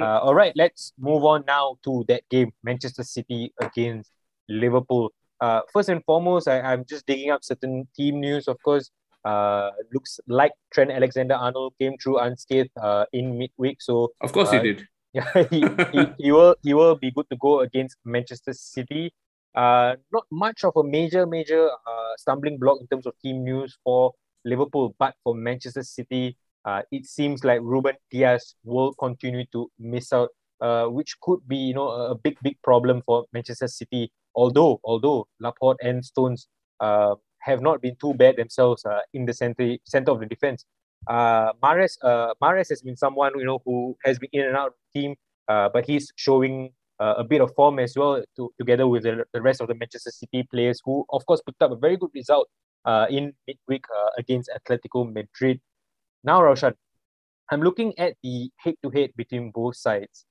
[0.00, 4.10] Uh, all right, let's move on now to that game, Manchester City against
[4.48, 5.12] Liverpool.
[5.40, 8.48] Uh, first and foremost, I, I'm just digging up certain team news.
[8.48, 8.90] Of course,
[9.22, 13.78] Uh, looks like Trent Alexander Arnold came through unscathed uh, in midweek.
[13.78, 14.78] So Of course Uh, he did.
[15.14, 15.62] yeah, he,
[15.94, 19.14] he, he will he will be good to go against Manchester City.
[19.54, 23.78] Uh, not much of a major major uh, stumbling block in terms of team news
[23.84, 24.10] for
[24.44, 30.12] Liverpool, but for Manchester City, uh, it seems like Ruben Dias will continue to miss
[30.12, 34.12] out, uh, which could be you know a big big problem for Manchester City.
[34.34, 36.48] Although although Laporte and Stones
[36.80, 40.64] uh, have not been too bad themselves uh, in the center center of the defense.
[41.08, 44.68] Uh, Mahrez uh, Mahrez has been someone you know who has been in and out
[44.68, 45.16] of the team,
[45.48, 46.70] uh, but he's showing
[47.00, 49.74] uh, a bit of form as well to, together with the, the rest of the
[49.74, 52.48] Manchester City players who of course picked up a very good result
[52.84, 55.60] uh, in midweek uh, against Atletico Madrid.
[56.24, 56.74] Now, Roshan,
[57.50, 60.24] I'm looking at the head-to-head between both sides.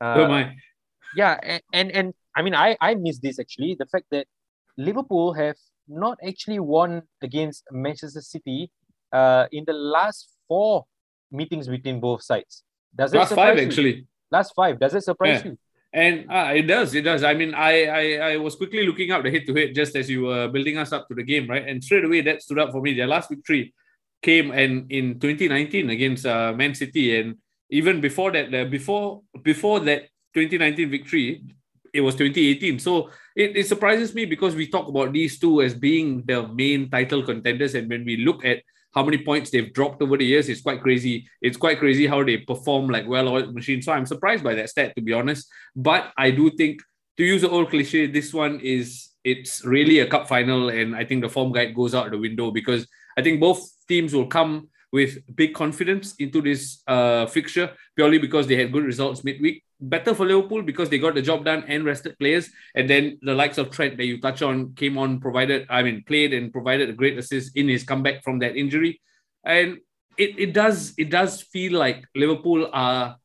[0.00, 0.54] Uh, oh my.
[1.16, 4.26] yeah, and, and and I mean I I miss this actually the fact that
[4.76, 8.70] Liverpool have not actually won against Manchester City
[9.12, 10.84] uh in the last four
[11.30, 12.64] meetings between both sides.
[12.96, 13.66] Does that Last five you?
[13.66, 14.06] actually.
[14.30, 14.80] Last five.
[14.80, 15.50] Does it surprise Yeah.
[15.52, 15.58] you?
[15.92, 17.22] And uh, it does, it does.
[17.22, 20.10] I mean, I, I I was quickly looking up the head to head just as
[20.10, 21.66] you were building us up to the game, right?
[21.68, 22.94] And straight away that stood out for me.
[22.94, 23.72] Their last victory
[24.24, 27.36] came and in 2019 against uh, Man City, and
[27.70, 31.44] even before that, before before that 2019 victory,
[31.92, 32.78] it was 2018.
[32.80, 36.90] So it, it surprises me because we talk about these two as being the main
[36.90, 38.62] title contenders, and when we look at
[38.94, 41.28] how many points they've dropped over the years, it's quite crazy.
[41.42, 43.84] It's quite crazy how they perform like well-oiled machines.
[43.84, 45.50] So I'm surprised by that stat, to be honest.
[45.76, 46.80] But I do think,
[47.18, 51.04] to use the old cliche, this one is it's really a cup final, and I
[51.04, 54.68] think the form guide goes out the window because I think both teams will come
[54.92, 59.64] with big confidence into this uh, fixture purely because they had good results midweek.
[59.80, 63.34] Better for Liverpool because they got the job done and rested players, and then the
[63.34, 66.88] likes of Trent that you touch on came on, provided I mean played and provided
[66.88, 69.00] a great assist in his comeback from that injury,
[69.44, 69.78] and
[70.16, 73.16] it, it does it does feel like Liverpool are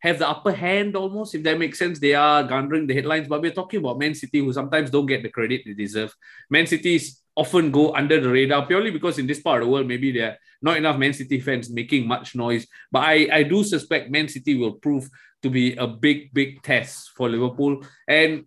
[0.00, 1.98] have the upper hand almost, if that makes sense.
[1.98, 5.22] They are garnering the headlines, but we're talking about Man City who sometimes don't get
[5.22, 6.14] the credit they deserve.
[6.48, 9.86] Man City's often go under the radar purely because in this part of the world,
[9.86, 12.66] maybe there are not enough Man City fans making much noise.
[12.90, 15.08] But I, I do suspect Man City will prove
[15.42, 17.84] to be a big, big test for Liverpool.
[18.06, 18.44] And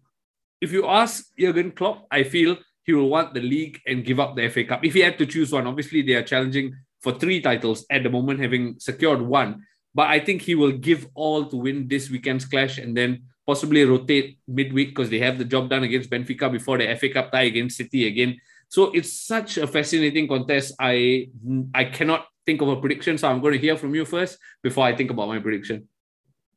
[0.62, 4.36] if you ask Jurgen Klopp, I feel he will want the league and give up
[4.36, 4.84] the FA Cup.
[4.84, 8.10] If he had to choose one, obviously they are challenging for three titles at the
[8.10, 9.64] moment, having secured one.
[9.96, 13.84] But I think he will give all to win this weekend's clash and then possibly
[13.84, 17.44] rotate midweek because they have the job done against Benfica before the FA Cup tie
[17.44, 18.40] against City again.
[18.74, 20.74] So it's such a fascinating contest.
[20.82, 21.30] I
[21.76, 24.84] I cannot think of a prediction, so I'm going to hear from you first before
[24.84, 25.88] I think about my prediction.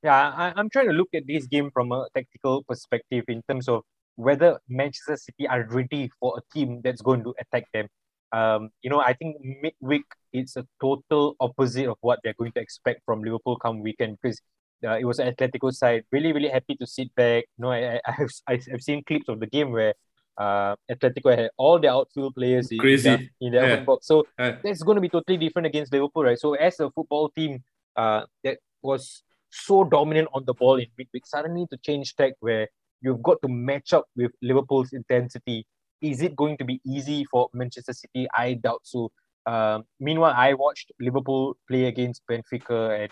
[0.02, 3.68] Yeah, I, I'm trying to look at this game from a tactical perspective in terms
[3.68, 3.83] of
[4.14, 7.87] whether Manchester City are ready for a team that's going to attack them.
[8.33, 12.61] Um, you know, I think midweek it's a total opposite of what they're going to
[12.61, 14.40] expect from Liverpool come weekend because
[14.88, 16.05] uh, it was an Atletico side.
[16.11, 17.44] Really, really happy to sit back.
[17.59, 19.92] You know, I, I, have I've seen clips of the game where
[20.38, 23.09] uh, Atletico had all their outfield players in, Crazy.
[23.09, 23.72] their, in their Yeah.
[23.75, 24.07] open box.
[24.07, 26.38] So Uh, that's going to be totally different against Liverpool, right?
[26.38, 27.62] So as a football team
[27.96, 32.68] uh, that was so dominant on the ball in midweek, suddenly to change tack where
[33.01, 35.66] you've got to match up with Liverpool's intensity.
[36.03, 38.29] Is it going to be easy for Manchester City?
[38.35, 39.11] I doubt so.
[39.46, 43.11] Um, meanwhile, I watched Liverpool play against Benfica at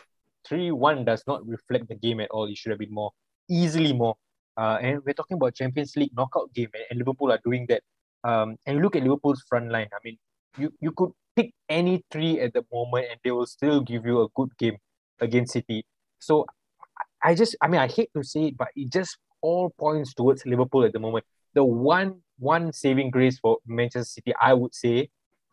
[0.50, 2.44] 3-1 does not reflect the game at all.
[2.46, 3.12] It should have been more,
[3.48, 4.16] easily more.
[4.56, 7.82] Uh, and we're talking about Champions League knockout game and, and Liverpool are doing that.
[8.22, 9.88] Um, and look at Liverpool's front line.
[9.92, 10.18] I mean,
[10.56, 14.22] you, you could pick any three at the moment and they will still give you
[14.22, 14.76] a good game
[15.20, 15.84] against City.
[16.18, 16.46] So
[17.24, 20.12] I I just, I mean, I hate to say it, but it just all points
[20.14, 21.24] towards Liverpool at the moment.
[21.54, 25.08] The one one saving grace for Manchester City, I would say,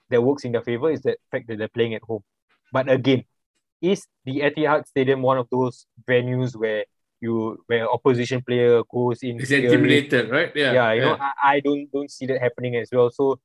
[0.10, 2.24] that works in their favor is the fact that they're playing at home.
[2.72, 3.24] But again,
[3.82, 6.86] is the Etihad Stadium one of those venues where
[7.22, 10.52] you where opposition player goes in it's intimidated, right?
[10.56, 10.74] Yeah.
[10.74, 13.10] yeah, you know, I, I don't don't see that happening as well.
[13.12, 13.40] So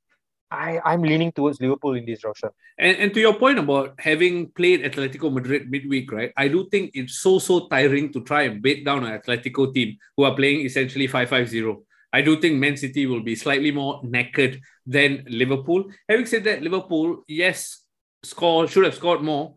[0.50, 2.50] I, I'm leaning towards Liverpool in this, Roshan.
[2.78, 6.32] And, and to your point about having played Atletico Madrid midweek, right?
[6.36, 9.96] I do think it's so, so tiring to try and bait down an Atletico team
[10.16, 11.82] who are playing essentially 5 5 0.
[12.12, 15.84] I do think Man City will be slightly more knackered than Liverpool.
[16.08, 17.82] Having said that, Liverpool, yes,
[18.22, 19.54] score should have scored more,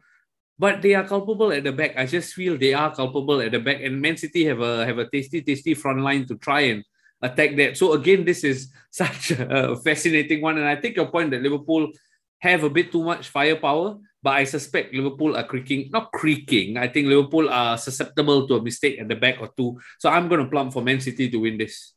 [0.59, 1.95] but they are culpable at the back.
[1.97, 4.99] I just feel they are culpable at the back, and Man City have a have
[4.99, 6.83] a tasty, tasty front line to try and
[7.23, 7.77] attack that.
[7.77, 11.87] So again, this is such a fascinating one, and I take your point that Liverpool
[12.39, 16.77] have a bit too much firepower, but I suspect Liverpool are creaking, not creaking.
[16.77, 19.79] I think Liverpool are susceptible to a mistake at the back or two.
[19.99, 21.93] So I'm going to plump for Man City to win this.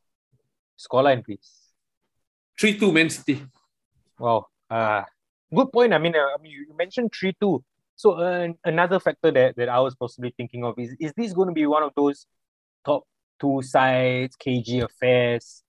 [0.79, 1.51] Scoreline, please.
[2.59, 3.43] 3 2 Man City.
[4.19, 4.47] Wow.
[4.71, 5.03] Uh,
[5.55, 5.93] good point.
[5.93, 7.63] I mean, uh, I mean, you mentioned three two.
[8.03, 11.47] So uh, another factor that, that I was possibly thinking of is is this going
[11.47, 12.27] to be one of those
[12.85, 13.05] top
[13.41, 15.63] two sides, KG affairs?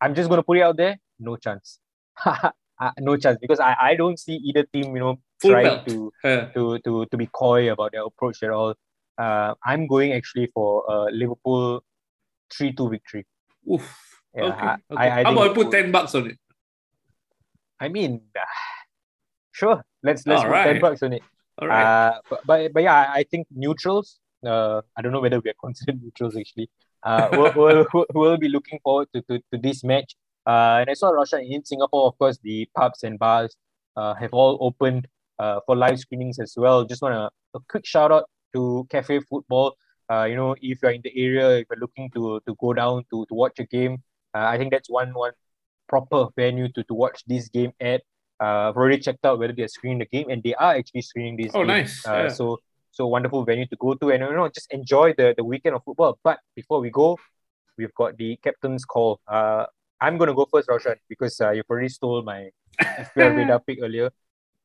[0.00, 0.98] I'm just going to put it out there.
[1.20, 1.78] No chance.
[2.82, 6.10] Uh, no chance because I, I don't see either team, you know, Full trying to,
[6.24, 8.72] Uh, to to to be coy about their approach at all.
[9.18, 11.84] Uh, I'm going actually for a Liverpool
[12.50, 13.26] three two victory.
[13.70, 13.84] oof.
[14.34, 14.66] Yeah, okay.
[14.66, 15.10] I- okay.
[15.10, 16.38] I- I How about I put ten bucks on it?
[17.78, 18.22] I mean,
[19.52, 19.84] sure.
[20.02, 21.22] Let's let's put ten bucks on it.
[21.60, 21.90] All right.
[22.08, 24.18] Uh, but, but but yeah, I think neutrals.
[24.44, 26.70] Uh, I don't know whether we are considered neutrals actually.
[27.02, 30.14] Uh, we'll, we'll, we'll- be looking forward to, to, to this match.
[30.46, 33.56] Uh, and I saw Roshan in Singapore, of course, the pubs and bars
[33.96, 35.06] uh, have all opened
[35.38, 36.84] uh, for live screenings as well.
[36.84, 39.76] Just want to a quick shout out to Cafe Football.
[40.10, 43.04] Uh, you know, if you're in the area, if you're looking to to go down
[43.10, 44.02] to to watch a game,
[44.34, 45.32] uh, I think that's one one
[45.88, 48.02] proper venue to to watch this game at.
[48.40, 51.36] Uh, I've already checked out whether they're screening the game, and they are actually screening
[51.36, 51.52] this.
[51.54, 51.66] Oh, game.
[51.68, 52.06] nice.
[52.06, 52.28] Uh, Yeah.
[52.28, 52.58] So
[52.90, 55.84] so wonderful venue to go to, and you know just enjoy the the weekend of
[55.84, 56.18] football.
[56.22, 57.18] But before we go,
[57.76, 59.20] we've got the captain's call.
[59.28, 59.66] Uh,
[60.00, 62.50] I'm gonna go first, Roshan, because uh, you've already stole my
[62.80, 64.10] FPL radar pick earlier.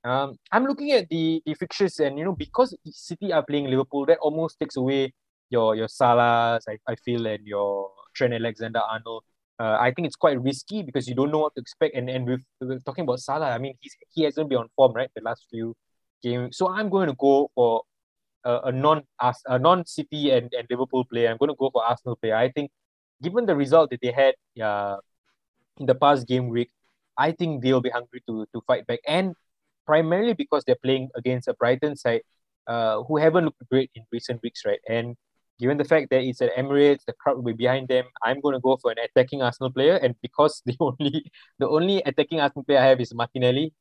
[0.03, 4.05] Um, I'm looking at the the fixtures, and you know because City are playing Liverpool,
[4.05, 5.13] that almost takes away
[5.49, 9.23] your your Salahs, I, I feel, and your Trent Alexander Arnold.
[9.59, 11.95] Uh, I think it's quite risky because you don't know what to expect.
[11.95, 15.09] And and with, talking about Salah, I mean he's he hasn't been on form right
[15.15, 15.75] the last few
[16.21, 16.57] games.
[16.57, 17.83] So I'm going to go for
[18.43, 19.03] a, a non
[19.47, 21.29] a non City and, and Liverpool player.
[21.29, 22.35] I'm going to go for Arsenal player.
[22.35, 22.71] I think
[23.21, 24.97] given the result that they had uh,
[25.79, 26.71] in the past game week,
[27.17, 28.99] I think they'll be hungry to to fight back.
[29.07, 29.35] And
[29.85, 32.21] primarily because they're playing against a Brighton side
[32.67, 34.79] uh, who haven't looked great in recent weeks, right?
[34.89, 35.15] And
[35.59, 38.05] given the fact that it's at Emirates, the crowd will be behind them.
[38.23, 42.01] I'm going to go for an attacking Arsenal player, and because the only the only
[42.05, 43.73] attacking Arsenal player I have is Martinelli,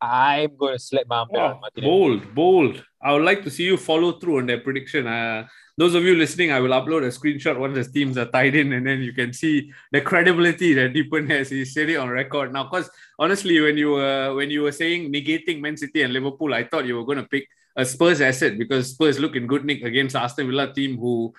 [0.00, 1.90] I'm going to slap my arm Wow, Martinelli.
[1.90, 2.84] bold, bold.
[3.02, 5.06] I would like to see you follow through on that prediction.
[5.06, 8.54] Uh, those of you listening, I will upload a screenshot once the teams are tied
[8.54, 11.48] in, and then you can see the credibility that Deepan has.
[11.50, 12.64] He said it on record now.
[12.64, 16.64] Because honestly, when you were when you were saying negating Man City and Liverpool, I
[16.64, 19.82] thought you were going to pick a Spurs asset because Spurs look in good nick
[19.82, 21.32] against Aston Villa team who.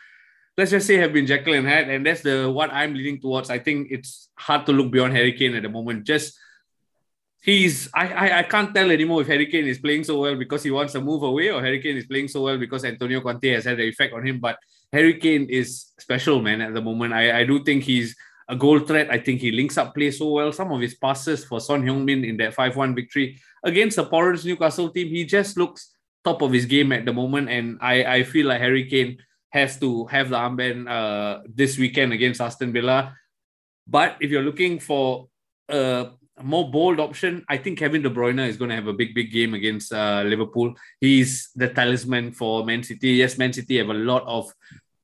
[0.58, 3.50] Let's just say have been Jekyll and Hyde, and that's the what I'm leaning towards.
[3.50, 6.04] I think it's hard to look beyond Harry Kane at the moment.
[6.04, 6.38] Just
[7.42, 10.62] he's I, I I can't tell anymore if Harry Kane is playing so well because
[10.64, 13.48] he wants to move away or Harry Kane is playing so well because Antonio Conte
[13.50, 14.40] has had an effect on him.
[14.40, 14.60] But
[14.92, 17.14] Harry Kane is special, man, at the moment.
[17.14, 18.16] I, I do think he's
[18.48, 19.10] a goal threat.
[19.10, 20.52] I think he links up play so well.
[20.52, 24.90] Some of his passes for Son Heung-min in that 5-1 victory against the porous Newcastle
[24.90, 27.50] team, he just looks top of his game at the moment.
[27.50, 29.18] And I, I feel like Harry Kane
[29.50, 33.16] has to have the armband uh, this weekend against Aston Villa.
[33.88, 35.28] But if you're looking for
[35.70, 36.10] a
[36.42, 39.32] more bold option, I think Kevin De Bruyne is going to have a big, big
[39.32, 40.74] game against uh, Liverpool.
[41.00, 43.12] He's the talisman for Man City.
[43.12, 44.52] Yes, Man City have a lot of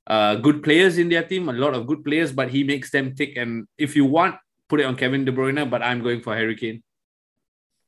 [0.08, 3.14] uh, good players in their team, a lot of good players, but he makes them
[3.14, 3.36] tick.
[3.36, 4.36] And if you want,
[4.70, 6.82] put it on Kevin De Bruyne, but I'm going for Harry Kane.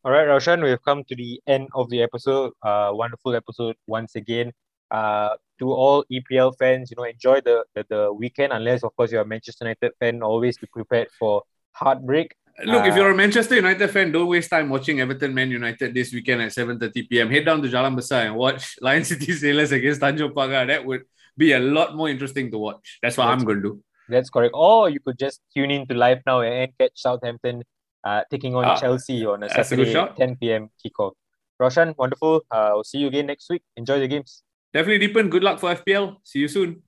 [0.05, 2.53] All right, Roshan, we've come to the end of the episode.
[2.61, 4.51] Uh, wonderful episode once again.
[4.89, 9.11] Uh, to all EPL fans, you know, enjoy the, the, the weekend, unless, of course,
[9.11, 10.23] you're a Manchester United fan.
[10.23, 12.33] Always be prepared for heartbreak.
[12.65, 15.93] Look, if Uh, you're a Manchester United fan, don't waste time watching Everton Man United
[15.93, 17.29] this weekend at 7.30 p.m.
[17.29, 20.67] Head down to Jalan Besar and watch Lion City Sailors against Tanjong Pagar.
[20.67, 21.03] That would
[21.37, 22.99] be a lot more interesting to watch.
[23.03, 23.83] That's what That's I'm going to do.
[24.07, 24.53] That's correct.
[24.57, 27.63] Or you could just tune in to Live Now and catch Southampton
[28.03, 30.69] uh, taking on Ah, Chelsea on a that's a Saturday 10 p.m.
[30.83, 31.13] kickoff.
[31.59, 32.41] Roshan, wonderful.
[32.51, 33.63] Uh, I'll see you again next week.
[33.75, 34.43] Enjoy the games.
[34.73, 35.29] Definitely Deepan.
[35.29, 36.17] Good luck for FPL.
[36.23, 36.83] See you soon.